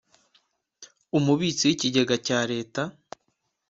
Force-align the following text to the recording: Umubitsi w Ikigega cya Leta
Umubitsi 1.17 1.61
w 1.67 1.71
Ikigega 1.75 2.15
cya 2.25 2.39
Leta 2.51 2.81